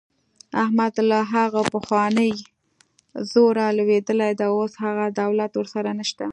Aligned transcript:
احمد 0.63 0.93
له 1.09 1.19
هغه 1.33 1.61
پخواني 1.73 2.31
زوره 3.31 3.65
لوېدلی 3.77 4.31
دی. 4.39 4.45
اوس 4.55 4.73
هغه 4.85 5.05
دولت 5.21 5.51
ورسره 5.55 5.91
نشته. 5.99 6.25